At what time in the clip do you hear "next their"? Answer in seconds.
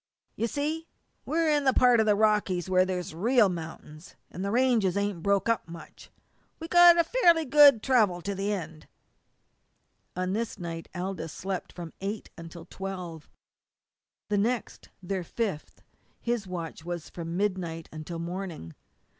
14.39-15.23